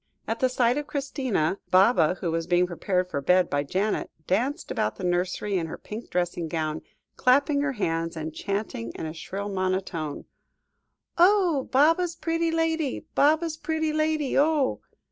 [0.27, 4.95] At sight of Christina, Baba, who was being prepared for bed by Janet, danced about
[4.95, 6.81] the nursery in her pink dressing gown,
[7.17, 10.25] clapping her hands and chanting in a shrill monotone
[11.19, 11.69] "Oh!
[11.71, 14.81] Baba's pretty lady, Baba's pretty lady, oh!"